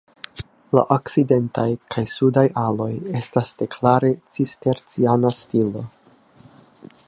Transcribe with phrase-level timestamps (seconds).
[0.77, 1.65] La okcidentaj
[1.95, 2.89] kaj sudaj aloj
[3.21, 5.89] estas de klare cisterciana stilo.